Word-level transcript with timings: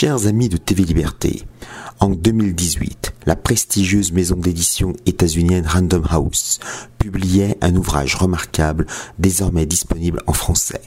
Chers 0.00 0.26
amis 0.26 0.48
de 0.48 0.56
TV 0.56 0.84
Liberté, 0.84 1.42
en 1.98 2.08
2018, 2.08 3.12
la 3.26 3.36
prestigieuse 3.36 4.12
maison 4.12 4.36
d'édition 4.36 4.94
états-unienne 5.04 5.66
Random 5.66 6.06
House 6.08 6.58
publiait 6.96 7.58
un 7.60 7.76
ouvrage 7.76 8.14
remarquable 8.14 8.86
désormais 9.18 9.66
disponible 9.66 10.22
en 10.26 10.32
français. 10.32 10.80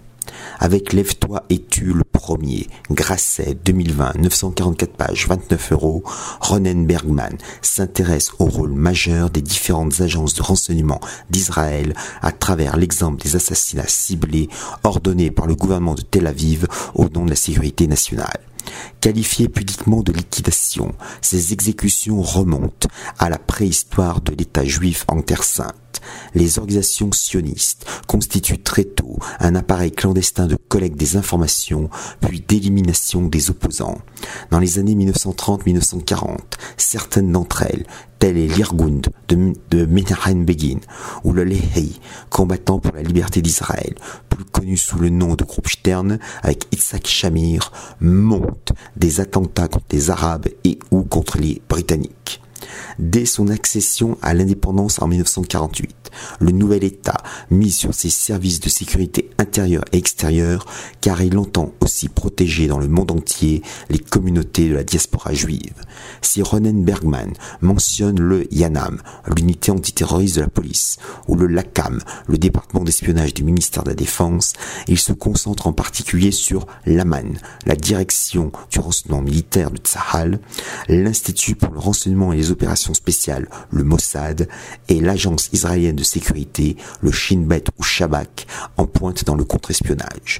Avec 0.59 0.93
Lève-toi 0.93 1.43
et 1.51 1.63
tu 1.63 1.93
le 1.93 2.03
premier, 2.03 2.65
Grasset 2.89 3.55
2020, 3.63 4.15
944 4.15 4.93
pages, 4.93 5.27
29 5.27 5.73
euros, 5.73 6.03
Ronen 6.39 6.87
Bergman 6.87 7.37
s'intéresse 7.61 8.31
au 8.39 8.45
rôle 8.45 8.73
majeur 8.73 9.29
des 9.29 9.43
différentes 9.43 10.01
agences 10.01 10.33
de 10.33 10.41
renseignement 10.41 10.99
d'Israël 11.29 11.93
à 12.23 12.31
travers 12.31 12.77
l'exemple 12.77 13.21
des 13.21 13.35
assassinats 13.35 13.87
ciblés 13.87 14.49
ordonnés 14.83 15.29
par 15.29 15.45
le 15.45 15.53
gouvernement 15.53 15.93
de 15.93 16.01
Tel 16.01 16.25
Aviv 16.25 16.65
au 16.95 17.09
nom 17.09 17.25
de 17.25 17.29
la 17.29 17.35
sécurité 17.35 17.85
nationale. 17.85 18.39
Qualifiées 19.01 19.49
pudiquement 19.49 20.01
de 20.01 20.11
liquidation, 20.11 20.93
ces 21.21 21.53
exécutions 21.53 22.21
remontent 22.21 22.87
à 23.19 23.29
la 23.29 23.37
préhistoire 23.37 24.21
de 24.21 24.33
l'État 24.33 24.65
juif 24.65 25.05
en 25.07 25.21
Terre 25.21 25.43
Sainte 25.43 25.82
les 26.35 26.59
organisations 26.59 27.11
sionistes 27.11 27.85
constituent 28.07 28.61
très 28.61 28.83
tôt 28.83 29.17
un 29.39 29.55
appareil 29.55 29.91
clandestin 29.91 30.47
de 30.47 30.57
collecte 30.67 30.97
des 30.97 31.17
informations, 31.17 31.89
puis 32.21 32.41
d'élimination 32.41 33.23
des 33.27 33.49
opposants. 33.49 33.99
Dans 34.51 34.59
les 34.59 34.79
années 34.79 34.95
1930-1940, 34.95 36.37
certaines 36.77 37.31
d'entre 37.31 37.63
elles, 37.63 37.85
telles 38.19 38.35
les 38.35 38.47
l'Irgund 38.47 39.09
de, 39.27 39.53
de 39.69 39.85
Begin 39.85 40.79
ou 41.23 41.33
le 41.33 41.43
Lehi, 41.43 41.99
combattant 42.29 42.79
pour 42.79 42.95
la 42.95 43.01
liberté 43.01 43.41
d'Israël, 43.41 43.95
plus 44.29 44.45
connu 44.45 44.77
sous 44.77 44.97
le 44.97 45.09
nom 45.09 45.35
de 45.35 45.43
groupe 45.43 45.67
Stern 45.67 46.19
avec 46.41 46.67
Itzhak 46.71 47.05
Shamir, 47.07 47.71
montent 47.99 48.71
des 48.95 49.19
attentats 49.19 49.67
contre 49.67 49.87
les 49.91 50.09
Arabes 50.09 50.47
et 50.63 50.79
ou 50.91 51.03
contre 51.03 51.37
les 51.37 51.61
Britanniques. 51.67 52.42
Dès 52.99 53.25
son 53.25 53.47
accession 53.47 54.17
à 54.21 54.33
l'indépendance 54.33 55.01
en 55.01 55.07
1948, 55.07 56.11
le 56.39 56.51
nouvel 56.51 56.83
État 56.83 57.17
mise 57.49 57.75
sur 57.75 57.93
ses 57.93 58.09
services 58.09 58.59
de 58.59 58.69
sécurité 58.69 59.29
intérieure 59.37 59.85
et 59.91 59.97
extérieure 59.97 60.65
car 61.01 61.21
il 61.21 61.37
entend 61.37 61.73
aussi 61.79 62.09
protéger 62.09 62.67
dans 62.67 62.79
le 62.79 62.87
monde 62.87 63.11
entier 63.11 63.61
les 63.89 63.99
communautés 63.99 64.69
de 64.69 64.75
la 64.75 64.83
diaspora 64.83 65.33
juive. 65.33 65.73
Si 66.21 66.41
Ronen 66.41 66.83
Bergman 66.83 67.33
mentionne 67.61 68.19
le 68.19 68.53
YANAM, 68.53 69.01
l'unité 69.35 69.71
antiterroriste 69.71 70.35
de 70.35 70.41
la 70.41 70.49
police, 70.49 70.97
ou 71.27 71.35
le 71.35 71.47
LACAM, 71.47 71.99
le 72.27 72.37
département 72.37 72.83
d'espionnage 72.83 73.33
du 73.33 73.43
ministère 73.43 73.83
de 73.83 73.89
la 73.89 73.95
Défense, 73.95 74.53
il 74.87 74.99
se 74.99 75.13
concentre 75.13 75.67
en 75.67 75.73
particulier 75.73 76.31
sur 76.31 76.67
l'AMAN, 76.85 77.33
la 77.65 77.75
direction 77.75 78.51
du 78.71 78.79
renseignement 78.79 79.21
militaire 79.21 79.71
de 79.71 79.77
Tsahal, 79.77 80.39
l'Institut 80.87 81.55
pour 81.55 81.73
le 81.73 81.79
renseignement 81.79 82.33
et 82.33 82.37
les 82.37 82.51
opérations 82.51 82.82
spéciales, 82.93 83.47
le 83.71 83.83
Mossad, 83.83 84.49
et 84.89 84.99
l'agence 84.99 85.49
israélienne 85.53 85.95
de 85.95 86.03
sécurité, 86.03 86.75
le 87.01 87.11
Shin 87.11 87.41
Bet 87.45 87.65
ou 87.79 87.83
Shabak, 87.83 88.47
en 88.77 88.85
pointe 88.85 89.23
dans 89.23 89.35
le 89.35 89.45
contre-espionnage. 89.45 90.39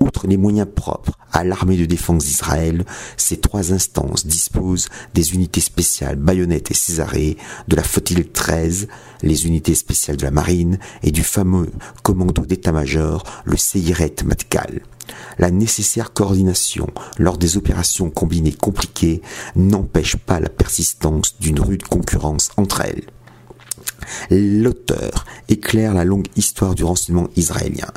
Outre 0.00 0.26
les 0.26 0.36
moyens 0.36 0.68
propres 0.74 1.18
à 1.32 1.44
l'armée 1.44 1.76
de 1.76 1.86
défense 1.86 2.24
d'Israël, 2.24 2.84
ces 3.16 3.38
trois 3.38 3.72
instances 3.72 4.26
disposent 4.26 4.88
des 5.14 5.34
unités 5.34 5.60
spéciales 5.60 6.16
Bayonette 6.16 6.70
et 6.70 6.74
Césarée, 6.74 7.36
de 7.68 7.76
la 7.76 7.82
flottille 7.82 8.26
13, 8.26 8.88
les 9.22 9.46
unités 9.46 9.74
spéciales 9.74 10.16
de 10.16 10.24
la 10.24 10.30
marine 10.30 10.78
et 11.02 11.10
du 11.10 11.22
fameux 11.22 11.70
commando 12.02 12.44
d'état-major, 12.44 13.24
le 13.44 13.56
Seiret 13.56 14.14
Matkal. 14.24 14.82
La 15.38 15.50
nécessaire 15.50 16.12
coordination 16.12 16.88
lors 17.18 17.38
des 17.38 17.56
opérations 17.56 18.10
combinées 18.10 18.52
compliquées 18.52 19.22
n'empêche 19.56 20.16
pas 20.16 20.40
la 20.40 20.48
persistance 20.48 21.38
d'une 21.40 21.60
rude 21.60 21.84
concurrence 21.84 22.50
entre 22.56 22.82
elles. 22.82 23.04
L'auteur 24.30 25.24
éclaire 25.48 25.94
la 25.94 26.04
longue 26.04 26.26
histoire 26.36 26.74
du 26.74 26.84
renseignement 26.84 27.28
israélien. 27.36 27.88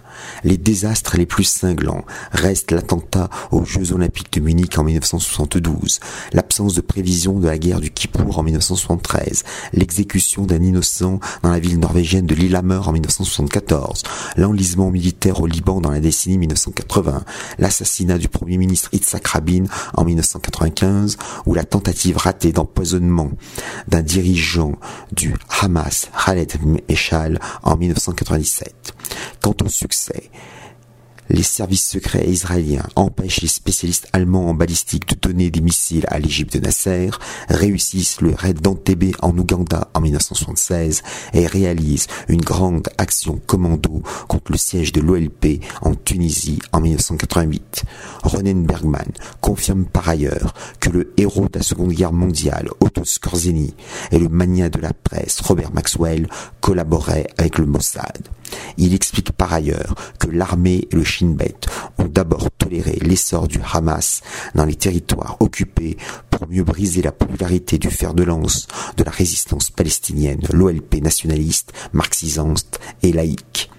Les 0.44 0.58
désastres 0.58 1.18
les 1.18 1.26
plus 1.26 1.44
cinglants 1.44 2.06
restent 2.32 2.72
l'attentat 2.72 3.30
aux 3.52 3.66
Jeux 3.66 3.94
Olympiques 3.94 4.34
de 4.34 4.40
Munich 4.40 4.78
en 4.78 4.84
1972, 4.84 6.00
l'absence 6.34 6.74
de 6.74 6.82
prévision 6.82 7.40
de 7.40 7.48
la 7.48 7.58
guerre 7.58 7.82
du 7.82 7.92
Kippour 7.92 8.40
en 8.40 8.44
1973, 8.44 9.44
l'exécution 9.74 10.46
d'un 10.46 10.62
innocent 10.62 11.20
dans 11.44 11.52
la 11.52 11.60
ville 11.60 11.80
norvégienne 11.80 12.26
de 12.26 12.36
Lillehammer 12.36 12.82
en 12.86 12.92
1974, 12.92 14.04
l'enlisement 14.38 14.92
militaire 14.92 15.42
au 15.42 15.48
Liban 15.48 15.82
dans 15.82 15.92
la 15.92 16.00
décennie 16.00 16.38
1980, 16.38 17.24
l'assassinat 17.60 18.18
du 18.18 18.28
premier 18.28 18.58
ministre 18.58 18.90
Yitzhak 18.94 19.28
Rabin 19.28 19.66
en 19.96 20.06
1995 20.06 21.18
ou 21.46 21.54
la 21.54 21.64
tentative 21.64 22.18
ratée 22.18 22.52
d'empoisonnement 22.52 23.32
d'un 23.88 24.02
dirigeant 24.02 24.74
du 25.12 25.36
Hamas 25.62 26.01
Khaled 26.14 26.54
Eshal 26.88 27.40
en 27.64 27.76
1997. 27.76 28.94
Quant 29.42 29.56
au 29.64 29.70
succès, 29.70 30.30
les 31.30 31.44
services 31.44 31.88
secrets 31.88 32.28
israéliens 32.28 32.88
empêchent 32.96 33.42
les 33.42 33.48
spécialistes 33.48 34.08
allemands 34.14 34.50
en 34.50 34.54
balistique 34.54 35.08
de 35.10 35.16
donner 35.16 35.50
des 35.50 35.62
missiles 35.62 36.06
à 36.08 36.20
l'Égypte 36.20 36.58
de 36.58 36.60
Nasser, 36.60 37.10
réussissent 37.50 38.22
le 38.22 38.34
raid 38.34 38.60
d'Antébé 38.60 39.14
en 39.22 39.38
Ouganda 39.38 39.90
en 39.94 40.02
1976 40.02 41.04
et 41.34 41.48
réalisent 41.48 42.08
une 42.28 42.42
grande 42.42 42.90
action 42.98 43.40
commando 43.46 44.04
contre 44.28 44.52
le 44.52 44.58
siège 44.58 44.92
de 44.92 45.02
l'OLP 45.02 45.62
en 45.82 45.96
Tunisie 45.96 46.60
en 46.72 46.82
1988. 46.82 47.84
Ronen 48.24 48.66
Bergman 48.66 49.12
confirme 49.40 49.86
par 49.86 50.10
ailleurs 50.10 50.54
que 50.80 50.90
le 50.90 51.14
héros 51.18 51.48
de 51.48 51.60
la 51.60 51.64
Seconde 51.64 51.94
Guerre 51.94 52.14
mondiale, 52.14 52.70
Otto 52.80 53.06
Skorzeny, 53.06 53.74
et 54.12 54.20
le 54.20 54.30
mania 54.30 54.70
de 54.70 54.80
la 54.80 54.94
presse, 54.94 55.42
Robert 55.42 55.72
Maxwell, 55.74 56.28
collaboraient 56.60 57.28
avec 57.38 57.58
le 57.58 57.66
Mossad. 57.66 58.28
Il 58.78 58.94
explique 58.94 59.32
par 59.32 59.54
ailleurs 59.54 59.96
que 60.20 60.28
l'armée 60.28 60.88
et 60.92 60.96
le 60.96 61.04
Shin 61.04 61.32
Bet 61.32 61.56
ont 61.98 62.06
d'abord 62.06 62.50
toléré 62.52 63.00
l'essor 63.02 63.48
du 63.48 63.60
Hamas 63.74 64.22
dans 64.56 64.66
les 64.66 64.76
territoires 64.76 65.38
occupés 65.40 65.98
pour 66.30 66.48
mieux 66.48 66.64
briser 66.64 67.02
la 67.02 67.12
popularité 67.12 67.78
du 67.78 67.90
fer 67.90 68.14
de 68.14 68.24
lance 68.24 68.68
de 68.98 69.04
la 69.04 69.12
résistance 69.12 69.70
palestinienne, 69.70 70.42
l'OLP 70.52 71.02
nationaliste, 71.02 71.74
marxisante 71.94 72.80
et 73.04 73.12
laïque. 73.12 73.71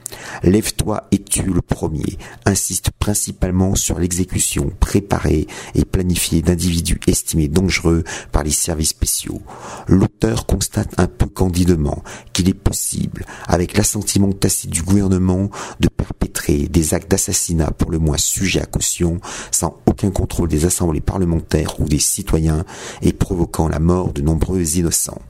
Lève-toi 0.42 1.08
et 1.10 1.18
tue 1.18 1.52
le 1.52 1.62
premier 1.62 2.18
insiste 2.44 2.90
principalement 2.98 3.74
sur 3.74 3.98
l'exécution 3.98 4.70
préparée 4.80 5.46
et 5.74 5.84
planifiée 5.84 6.42
d'individus 6.42 7.00
estimés 7.06 7.48
dangereux 7.48 8.04
par 8.30 8.42
les 8.42 8.50
services 8.50 8.90
spéciaux. 8.90 9.42
L'auteur 9.86 10.46
constate 10.46 10.94
un 10.98 11.06
peu 11.06 11.26
candidement 11.26 12.02
qu'il 12.32 12.48
est 12.48 12.54
possible, 12.54 13.24
avec 13.46 13.76
l'assentiment 13.76 14.32
tacite 14.32 14.70
du 14.70 14.82
gouvernement, 14.82 15.50
de 15.80 15.88
perpétrer 15.88 16.68
des 16.68 16.94
actes 16.94 17.10
d'assassinat 17.10 17.70
pour 17.70 17.90
le 17.90 17.98
moins 17.98 18.18
sujets 18.18 18.62
à 18.62 18.66
caution, 18.66 19.20
sans 19.50 19.80
aucun 19.86 20.10
contrôle 20.10 20.48
des 20.48 20.64
assemblées 20.64 21.00
parlementaires 21.00 21.80
ou 21.80 21.84
des 21.84 21.98
citoyens, 21.98 22.64
et 23.00 23.12
provoquant 23.12 23.68
la 23.68 23.78
mort 23.78 24.12
de 24.12 24.22
nombreux 24.22 24.76
innocents. 24.76 25.22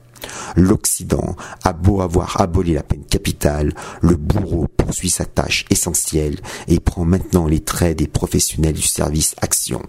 L'Occident 0.55 1.35
a 1.63 1.73
beau 1.73 2.01
avoir 2.01 2.39
aboli 2.41 2.73
la 2.73 2.83
peine 2.83 3.05
capitale, 3.05 3.73
le 4.01 4.15
bourreau 4.15 4.67
poursuit 4.77 5.09
sa 5.09 5.25
tâche 5.25 5.65
essentielle 5.69 6.39
et 6.67 6.79
prend 6.79 7.05
maintenant 7.05 7.47
les 7.47 7.61
traits 7.61 7.97
des 7.97 8.07
professionnels 8.07 8.73
du 8.73 8.81
service 8.81 9.35
action. 9.41 9.81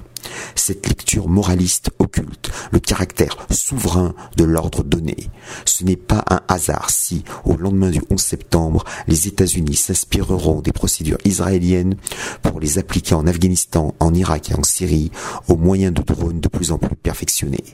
Cette 0.55 0.87
lecture 0.89 1.29
moraliste 1.29 1.91
occulte 1.99 2.51
le 2.71 2.79
caractère 2.79 3.37
souverain 3.51 4.15
de 4.37 4.45
l'ordre 4.45 4.83
donné. 4.83 5.17
Ce 5.65 5.85
n'est 5.85 5.97
pas 5.97 6.25
un 6.31 6.41
hasard 6.49 6.91
si, 6.91 7.25
au 7.45 7.57
lendemain 7.57 7.91
du 7.91 8.01
11 8.11 8.21
septembre, 8.21 8.85
les 9.09 9.29
États-Unis 9.29 9.77
s'inspireront 9.77 10.61
des 10.61 10.73
procédures 10.73 11.19
israéliennes 11.25 11.97
pour 12.43 12.61
les 12.61 12.79
appliquer 12.79 13.15
en 13.15 13.27
Afghanistan, 13.27 13.95
en 14.01 14.15
Irak 14.15 14.51
et 14.51 14.55
en 14.55 14.63
Syrie, 14.63 15.11
au 15.49 15.57
moyen 15.57 15.91
de 15.91 16.03
drones 16.03 16.41
de 16.41 16.49
plus 16.49 16.73
en 16.73 16.79
plus 16.79 16.97
perfectionnés. 16.97 17.65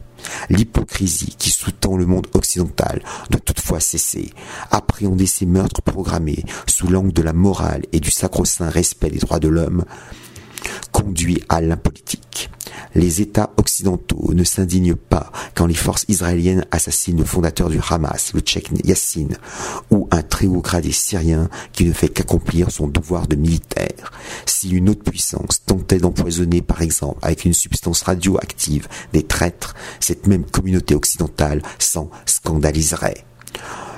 L'hypocrisie 0.48 1.34
qui 1.38 1.50
sous-tend 1.50 1.96
le 1.96 2.06
monde 2.06 2.26
occidental 2.34 3.02
doit 3.30 3.40
toutefois 3.40 3.80
cesser. 3.80 4.30
Appréhender 4.70 5.26
ces 5.26 5.46
meurtres 5.46 5.82
programmés 5.82 6.44
sous 6.66 6.88
l'angle 6.88 7.12
de 7.12 7.22
la 7.22 7.32
morale 7.32 7.82
et 7.92 8.00
du 8.00 8.10
sacro-saint 8.10 8.68
respect 8.68 9.10
des 9.10 9.18
droits 9.18 9.40
de 9.40 9.48
l'homme 9.48 9.84
conduit 10.92 11.42
à 11.48 11.60
l'impolitique. 11.60 12.29
Les 12.94 13.20
États 13.20 13.50
occidentaux 13.56 14.32
ne 14.34 14.44
s'indignent 14.44 14.96
pas 14.96 15.30
quand 15.54 15.66
les 15.66 15.74
forces 15.74 16.04
israéliennes 16.08 16.66
assassinent 16.70 17.18
le 17.18 17.24
fondateur 17.24 17.68
du 17.68 17.78
Hamas, 17.88 18.32
le 18.34 18.40
tchèque 18.40 18.70
Yassine, 18.84 19.36
ou 19.90 20.08
un 20.10 20.22
très 20.22 20.46
haut 20.46 20.60
gradé 20.60 20.92
syrien 20.92 21.48
qui 21.72 21.84
ne 21.84 21.92
fait 21.92 22.08
qu'accomplir 22.08 22.70
son 22.70 22.88
devoir 22.88 23.26
de 23.26 23.36
militaire. 23.36 24.12
Si 24.46 24.70
une 24.70 24.88
autre 24.88 25.04
puissance 25.04 25.64
tentait 25.64 25.98
d'empoisonner, 25.98 26.62
par 26.62 26.82
exemple, 26.82 27.18
avec 27.22 27.44
une 27.44 27.54
substance 27.54 28.02
radioactive 28.02 28.88
des 29.12 29.22
traîtres, 29.22 29.74
cette 30.00 30.26
même 30.26 30.44
communauté 30.44 30.94
occidentale 30.94 31.62
s'en 31.78 32.10
scandaliserait. 32.26 33.24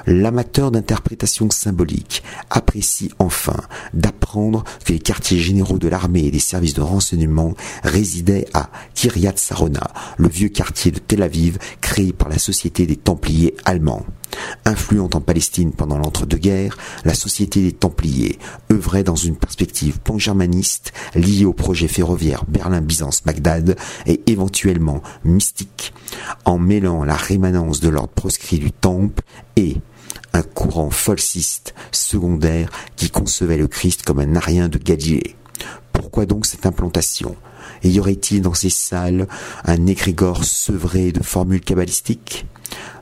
L'amateur 0.07 0.71
d'interprétation 0.71 1.49
symbolique 1.51 2.23
apprécie 2.51 3.11
enfin 3.19 3.57
d'apprendre 3.95 4.65
que 4.85 4.93
les 4.93 4.99
quartiers 4.99 5.39
généraux 5.39 5.79
de 5.79 5.89
l'armée 5.89 6.25
et 6.25 6.31
des 6.31 6.39
services 6.39 6.75
de 6.75 6.81
renseignement 6.81 7.55
résidaient 7.85 8.47
à 8.53 8.71
Kiryat 8.95 9.35
Sarona, 9.37 9.91
le 10.17 10.29
vieux 10.29 10.49
quartier 10.49 10.91
de 10.91 10.99
Tel 10.99 11.23
Aviv 11.23 11.59
créé 11.81 12.13
par 12.13 12.29
la 12.29 12.39
Société 12.39 12.87
des 12.87 12.97
Templiers 12.97 13.55
allemands. 13.65 14.05
Influente 14.65 15.15
en 15.15 15.21
Palestine 15.21 15.73
pendant 15.73 15.99
l'entre-deux-guerres, 15.99 16.79
la 17.05 17.15
Société 17.15 17.63
des 17.63 17.73
Templiers 17.73 18.39
œuvrait 18.73 19.05
dans 19.05 19.17
une 19.17 19.37
perspective 19.37 20.01
pan-germaniste 20.01 20.93
liée 21.15 21.45
au 21.45 21.53
projet 21.53 21.89
ferroviaire 21.89 22.45
Berlin-Byzance-Bagdad 22.49 23.77
et 24.07 24.23
éventuellement 24.27 25.03
mystique, 25.25 25.93
en 26.45 26.59
mêlant 26.59 27.05
la 27.05 27.17
rémanence 27.17 27.81
de 27.81 27.89
l'ordre 27.89 28.15
proscrit 28.15 28.59
du 28.59 28.73
Temple 28.73 29.23
et 29.57 29.77
un 30.33 30.43
courant 30.43 30.91
falsiste 30.91 31.75
secondaire 31.91 32.71
qui 32.97 33.11
concevait 33.11 33.59
le 33.59 33.69
Christ 33.69 34.03
comme 34.03 34.21
un 34.21 34.37
arien 34.37 34.69
de 34.69 34.79
Galilée. 34.79 35.37
Pourquoi 35.93 36.27
donc 36.27 36.47
cette 36.47 36.67
implantation? 36.67 37.37
Y 37.85 37.99
aurait-il 38.01 38.43
dans 38.43 38.55
ces 38.55 38.71
salles 38.71 39.27
un 39.65 39.87
égrégore 39.87 40.45
sevré 40.45 41.13
de 41.13 41.23
formules 41.23 41.61
cabalistiques? 41.61 42.47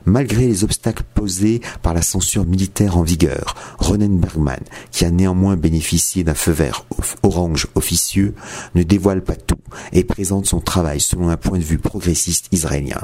Malgré 0.05 0.47
les 0.47 0.63
obstacles 0.63 1.03
posés 1.13 1.61
par 1.81 1.93
la 1.93 2.01
censure 2.01 2.45
militaire 2.45 2.97
en 2.97 3.03
vigueur, 3.03 3.55
Ronen 3.77 4.19
Bergman, 4.19 4.61
qui 4.91 5.05
a 5.05 5.11
néanmoins 5.11 5.55
bénéficié 5.57 6.23
d'un 6.23 6.33
feu 6.33 6.51
vert 6.51 6.85
orange 7.23 7.67
officieux, 7.75 8.33
ne 8.75 8.83
dévoile 8.83 9.23
pas 9.23 9.35
tout 9.35 9.59
et 9.91 10.03
présente 10.03 10.45
son 10.45 10.59
travail 10.59 10.99
selon 10.99 11.29
un 11.29 11.37
point 11.37 11.59
de 11.59 11.63
vue 11.63 11.77
progressiste 11.77 12.47
israélien. 12.51 13.01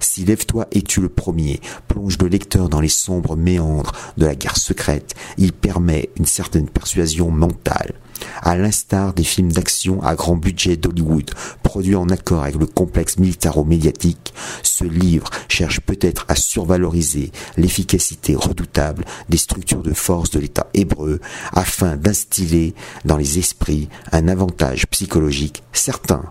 Si 0.00 0.24
Lève-toi 0.24 0.66
et 0.72 0.82
tu 0.82 1.00
le 1.00 1.08
premier 1.08 1.60
plonge 1.88 2.18
le 2.18 2.28
lecteur 2.28 2.68
dans 2.68 2.80
les 2.80 2.88
sombres 2.88 3.36
méandres 3.36 3.92
de 4.16 4.26
la 4.26 4.34
guerre 4.34 4.56
secrète, 4.56 5.14
il 5.38 5.52
permet 5.52 6.10
une 6.18 6.26
certaine 6.26 6.68
persuasion 6.68 7.30
mentale. 7.30 7.94
À 8.42 8.56
l'instar 8.56 9.12
des 9.12 9.24
films 9.24 9.52
d'action 9.52 10.02
à 10.02 10.14
grand 10.14 10.36
budget 10.36 10.76
d'Hollywood, 10.76 11.30
produits 11.62 11.96
en 11.96 12.08
accord 12.08 12.42
avec 12.42 12.56
le 12.56 12.66
complexe 12.66 13.18
militaro-médiatique, 13.18 14.34
ce 14.62 14.84
livre 14.84 15.30
cherche 15.48 15.80
peut-être 15.80 16.24
à 16.28 16.34
survaloriser 16.34 17.32
l'efficacité 17.56 18.34
redoutable 18.34 19.04
des 19.28 19.38
structures 19.38 19.82
de 19.82 19.92
force 19.92 20.30
de 20.30 20.40
l'État 20.40 20.66
hébreu 20.74 21.20
afin 21.52 21.96
d'instiller 21.96 22.74
dans 23.04 23.16
les 23.16 23.38
esprits 23.38 23.88
un 24.12 24.28
avantage 24.28 24.86
psychologique 24.88 25.62
certain. 25.72 26.22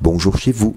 Bonjour 0.00 0.38
chez 0.38 0.52
vous. 0.52 0.76